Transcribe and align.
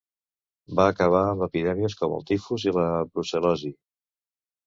Va 0.77 0.85
acabar 0.93 1.19
amb 1.33 1.43
epidèmies 1.47 1.97
com 2.01 2.15
el 2.17 2.25
tifus 2.31 2.65
i 2.69 2.75
la 2.79 2.85
brucel·losi. 3.13 3.73